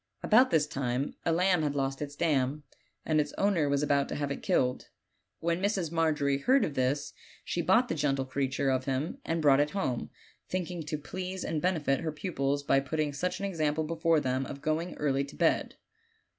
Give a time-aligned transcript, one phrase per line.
[0.23, 2.63] About this time a lamb had lost its dam,
[3.05, 4.89] and its owner was about to have it killed.
[5.41, 5.91] When Mrs.
[5.91, 7.13] Margery heard of this
[7.45, 10.09] she bought the gentle creature of him and brought it home,
[10.49, 14.59] thinking to please and benefit her pupils by putting such an example before them of
[14.63, 15.75] going early to bed.